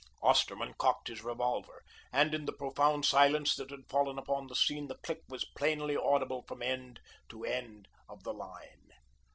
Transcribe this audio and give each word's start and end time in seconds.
Osterman 0.23 0.73
cocked 0.79 1.09
his 1.09 1.23
revolver, 1.23 1.83
and 2.11 2.33
in 2.33 2.45
the 2.47 2.51
profound 2.51 3.05
silence 3.05 3.53
that 3.55 3.69
had 3.69 3.87
fallen 3.87 4.17
upon 4.17 4.47
the 4.47 4.55
scene, 4.55 4.87
the 4.87 4.95
click 4.97 5.21
was 5.29 5.45
plainly 5.55 5.95
audible 5.95 6.41
from 6.47 6.63
end 6.63 6.99
to 7.29 7.45
end 7.45 7.87
of 8.09 8.23
the 8.23 8.33
line. 8.33 8.93